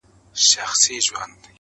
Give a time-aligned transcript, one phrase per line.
[0.03, 0.07] •نن:
[0.47, 1.23] سیاه پوسي ده.